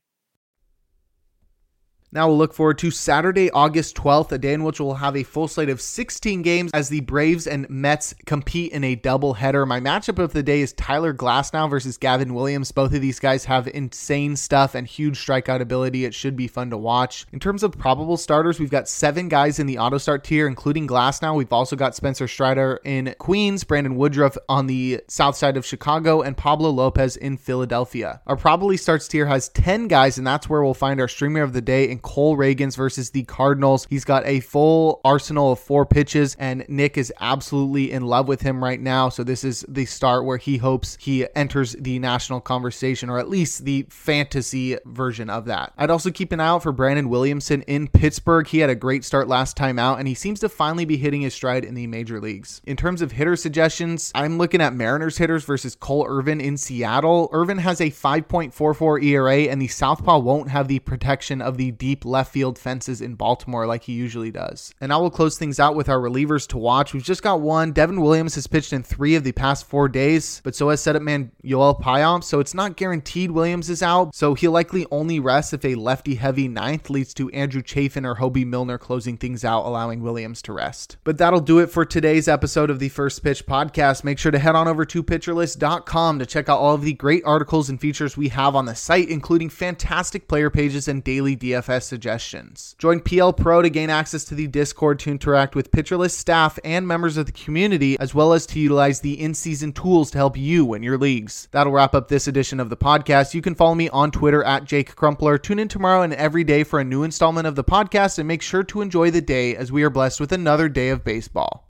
Now 2.14 2.28
we'll 2.28 2.38
look 2.38 2.54
forward 2.54 2.78
to 2.78 2.92
Saturday, 2.92 3.50
August 3.50 3.96
12th, 3.96 4.32
a 4.32 4.38
day 4.38 4.54
in 4.54 4.64
which 4.64 4.80
we'll 4.80 4.94
have 4.94 5.18
a 5.18 5.24
full 5.24 5.48
slate 5.48 5.70
of 5.70 5.82
16 5.82 6.44
games 6.44 6.70
as 6.72 6.88
the 6.88 7.00
Braves 7.00 7.48
and 7.48 7.68
Mets 7.72 8.14
compete 8.28 8.72
in 8.72 8.84
a 8.84 8.96
doubleheader. 8.96 9.68
My 9.68 9.80
matchup 9.80 10.20
of 10.20 10.32
the 10.32 10.44
day 10.44 10.62
is 10.62 10.74
Tyler 10.74 11.12
Glasnow 11.12 11.68
versus 11.68 11.98
Gavin 11.98 12.36
Williams. 12.36 12.72
Both 12.72 12.94
of 12.94 13.02
these 13.02 13.20
guys 13.20 13.46
have 13.46 13.68
insane 13.68 14.36
stuff 14.36 14.76
and 14.76 14.86
huge 14.86 15.26
strikeout 15.26 15.60
ability. 15.60 16.06
It 16.06 16.14
should 16.14 16.36
be 16.36 16.48
fun 16.48 16.70
to 16.70 16.78
watch. 16.78 17.26
In 17.34 17.40
terms 17.40 17.64
of 17.64 17.72
probable 17.72 18.18
starters, 18.18 18.60
we've 18.60 18.70
got 18.70 18.88
seven 18.88 19.28
guys 19.28 19.58
in 19.58 19.66
the 19.66 19.80
auto 19.80 19.98
start 19.98 20.24
tier, 20.24 20.46
including 20.46 20.88
Glasnow. 20.88 21.36
We've 21.36 21.52
also 21.52 21.76
got 21.76 21.96
Spencer 21.96 22.28
Strider 22.28 22.80
in 22.84 23.16
Queens, 23.18 23.64
Brandon 23.64 23.96
Woodruff 23.96 24.38
on 24.48 24.68
the 24.68 25.02
south 25.08 25.36
side 25.36 25.58
of 25.58 25.66
Chicago, 25.66 26.22
and 26.22 26.38
Pablo 26.38 26.70
Lopez 26.70 27.18
in 27.18 27.38
Philadelphia. 27.38 28.22
Our 28.28 28.38
probably 28.38 28.78
starts 28.78 29.08
tier 29.08 29.26
has 29.26 29.50
10 29.50 29.88
guys, 29.88 30.20
and 30.20 30.28
that's 30.28 30.48
where 30.48 30.64
we'll 30.64 30.76
find 30.76 31.02
our 31.02 31.08
streamer 31.08 31.42
of 31.42 31.54
the 31.54 31.62
day, 31.62 31.90
Cole 32.04 32.38
Ragans 32.38 32.76
versus 32.76 33.10
the 33.10 33.24
Cardinals. 33.24 33.88
He's 33.90 34.06
got 34.06 34.24
a 34.28 34.42
full 34.42 35.02
arsenal 35.04 35.54
of 35.54 35.60
four 35.60 35.86
pitches, 35.86 36.36
and 36.38 36.64
Nick 36.68 36.98
is 36.98 37.12
absolutely 37.20 37.92
in 37.92 38.04
love 38.04 38.28
with 38.28 38.42
him 38.42 38.64
right 38.64 38.80
now. 38.80 39.10
So 39.10 39.24
this 39.24 39.44
is 39.44 39.66
the 39.68 39.86
start 39.86 40.26
where 40.26 40.38
he 40.38 40.58
hopes 40.58 40.98
he 41.00 41.26
enters 41.36 41.74
the 41.80 41.98
national 41.98 42.42
conversation, 42.42 43.10
or 43.10 43.18
at 43.18 43.30
least 43.30 43.66
the 43.66 43.88
fantasy 43.90 44.78
version 44.86 45.30
of 45.30 45.46
that. 45.46 45.74
I'd 45.78 45.90
also 45.90 46.12
keep 46.12 46.32
an 46.32 46.40
eye 46.40 46.48
out 46.48 46.64
for 46.64 46.72
Brandon 46.72 47.10
Williamson 47.10 47.64
in 47.64 47.88
Pittsburgh. 47.88 48.46
He 48.46 48.60
had 48.60 48.70
a 48.70 48.76
great 48.76 49.04
start 49.04 49.28
last 49.28 49.58
time 49.58 49.80
out, 49.80 50.00
and 50.00 50.08
he 50.08 50.14
seems 50.14 50.40
to 50.42 50.50
finally 50.50 50.86
be 50.86 50.98
hitting 50.98 51.22
his 51.22 51.34
stride 51.34 51.66
in 51.66 51.74
the 51.74 51.88
major 51.88 52.20
leagues. 52.20 52.62
In 52.66 52.78
terms 52.78 53.02
of 53.02 53.14
hitter 53.14 53.36
suggestions, 53.36 54.12
I'm 54.14 54.38
looking 54.38 54.62
at 54.62 54.74
Mariners 54.74 55.18
hitters 55.18 55.46
versus 55.46 55.76
Cole 55.76 56.06
Irvin 56.08 56.42
in 56.42 56.58
Seattle. 56.58 57.30
Irvin 57.32 57.58
has 57.60 57.80
a 57.80 57.90
5.44 57.90 59.04
ERA, 59.04 59.38
and 59.44 59.62
the 59.62 59.68
Southpaw 59.68 60.20
won't 60.20 60.50
have 60.50 60.68
the 60.68 60.80
protection 60.80 61.42
of 61.42 61.58
the 61.58 61.72
D 61.72 61.93
deep 61.94 62.06
left 62.06 62.34
field 62.34 62.58
fences 62.58 63.02
in 63.02 63.14
Baltimore 63.14 63.68
like 63.68 63.84
he 63.84 63.94
usually 63.94 64.32
does. 64.32 64.74
And 64.82 64.92
I 64.92 64.98
will 64.98 65.12
close 65.12 65.38
things 65.38 65.60
out 65.60 65.76
with 65.76 65.90
our 65.90 66.00
relievers 66.00 66.48
to 66.48 66.58
watch. 66.58 66.92
We've 66.92 67.04
just 67.04 67.22
got 67.22 67.40
one. 67.40 67.72
Devin 67.72 68.02
Williams 68.02 68.34
has 68.34 68.48
pitched 68.48 68.74
in 68.74 68.82
three 68.82 69.14
of 69.14 69.24
the 69.24 69.32
past 69.32 69.68
four 69.68 69.88
days, 69.88 70.42
but 70.44 70.56
so 70.56 70.70
has 70.70 70.82
setup 70.82 71.04
man 71.04 71.32
Yoel 71.44 71.80
Payamps. 71.80 72.24
So 72.24 72.40
it's 72.40 72.56
not 72.56 72.78
guaranteed 72.78 73.30
Williams 73.30 73.70
is 73.70 73.84
out. 73.84 74.16
So 74.16 74.34
he'll 74.34 74.52
likely 74.52 74.88
only 74.90 75.20
rest 75.20 75.54
if 75.54 75.64
a 75.64 75.76
lefty 75.76 76.16
heavy 76.16 76.48
ninth 76.48 76.90
leads 76.90 77.14
to 77.14 77.30
Andrew 77.30 77.62
Chafin 77.62 78.08
or 78.08 78.16
Hobie 78.16 78.48
Milner 78.48 78.80
closing 78.80 79.16
things 79.16 79.46
out, 79.46 79.64
allowing 79.64 80.02
Williams 80.02 80.42
to 80.44 80.54
rest. 80.54 80.98
But 81.04 81.20
that'll 81.20 81.42
do 81.42 81.60
it 81.60 81.68
for 81.68 81.86
today's 81.86 82.28
episode 82.28 82.72
of 82.72 82.80
the 82.80 82.90
First 82.90 83.24
Pitch 83.24 83.46
podcast. 83.46 84.04
Make 84.04 84.18
sure 84.18 84.32
to 84.32 84.40
head 84.40 84.56
on 84.56 84.68
over 84.68 84.84
to 84.86 85.04
pitcherlist.com 85.04 86.18
to 86.18 86.26
check 86.26 86.50
out 86.50 86.58
all 86.58 86.74
of 86.74 86.82
the 86.82 86.94
great 86.94 87.24
articles 87.24 87.70
and 87.70 87.80
features 87.80 88.18
we 88.18 88.30
have 88.30 88.56
on 88.56 88.66
the 88.66 88.74
site, 88.74 89.10
including 89.10 89.50
fantastic 89.50 90.28
player 90.28 90.50
pages 90.50 90.88
and 90.88 91.04
daily 91.04 91.38
DFS 91.38 91.83
suggestions. 91.84 92.76
Join 92.80 93.00
PL 93.00 93.34
Pro 93.34 93.62
to 93.62 93.70
gain 93.70 93.90
access 93.90 94.24
to 94.26 94.36
the 94.36 94.48
Discord 94.48 95.00
to 95.00 95.12
interact 95.12 95.56
with 95.56 95.72
PitcherList 95.72 96.12
staff 96.16 96.58
and 96.64 96.88
members 96.88 97.18
of 97.18 97.26
the 97.26 97.32
community, 97.32 98.00
as 98.00 98.16
well 98.16 98.34
as 98.34 98.46
to 98.48 98.60
utilize 98.60 99.02
the 99.02 99.20
in 99.20 99.34
season 99.34 99.74
tools 99.74 100.12
to 100.12 100.18
help 100.18 100.38
you 100.38 100.66
win 100.66 100.84
your 100.84 100.98
leagues. 100.98 101.48
That'll 101.52 101.74
wrap 101.74 101.94
up 101.94 102.08
this 102.08 102.28
edition 102.28 102.60
of 102.60 102.70
the 102.70 102.78
podcast. 102.78 103.34
You 103.34 103.42
can 103.42 103.56
follow 103.56 103.76
me 103.76 103.90
on 103.90 104.12
Twitter 104.12 104.44
at 104.44 104.66
Jake 104.66 104.96
Crumpler. 104.96 105.38
Tune 105.38 105.60
in 105.60 105.68
tomorrow 105.68 106.02
and 106.02 106.14
every 106.14 106.44
day 106.44 106.64
for 106.64 106.80
a 106.80 106.86
new 106.86 107.04
installment 107.04 107.48
of 107.48 107.56
the 107.56 107.64
podcast 107.64 108.20
and 108.20 108.28
make 108.28 108.42
sure 108.42 108.64
to 108.64 108.82
enjoy 108.82 109.12
the 109.12 109.22
day 109.22 109.56
as 109.56 109.72
we 109.72 109.84
are 109.84 109.90
blessed 109.90 110.20
with 110.20 110.32
another 110.32 110.70
day 110.70 110.90
of 110.90 111.04
baseball. 111.04 111.70